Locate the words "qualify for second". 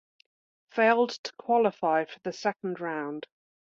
1.33-2.79